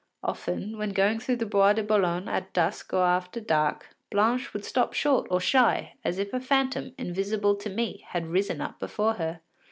Often, 0.23 0.79
when 0.79 0.93
going 0.93 1.19
through 1.19 1.35
the 1.35 1.45
Bois 1.45 1.73
de 1.73 1.83
Boulogne 1.83 2.27
at 2.27 2.53
dusk 2.53 2.91
or 2.91 3.03
after 3.05 3.39
dark, 3.39 3.95
Blanche 4.09 4.51
would 4.51 4.65
stop 4.65 4.93
short 4.93 5.27
or 5.29 5.39
shy, 5.39 5.93
as 6.03 6.17
if 6.17 6.33
a 6.33 6.39
phantom, 6.39 6.95
invisible 6.97 7.55
to 7.57 7.69
me, 7.69 8.03
had 8.07 8.25
risen 8.25 8.61
up 8.61 8.79
before 8.79 9.13
her. 9.21 9.41